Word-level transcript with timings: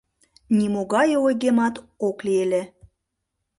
Нимогае 0.59 1.15
ойгемат 1.25 1.75
ок 2.07 2.17
лий 2.25 2.39
ыле. 2.45 2.61